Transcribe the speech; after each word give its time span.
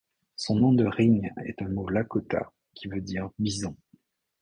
Son 0.35 0.55
nom 0.55 0.73
de 0.73 0.83
ring 0.87 1.31
est 1.45 1.61
un 1.61 1.67
mot 1.69 1.87
lakota 1.87 2.51
qui 2.73 2.87
veut 2.87 3.01
dire 3.01 3.29
bison. 3.37 3.77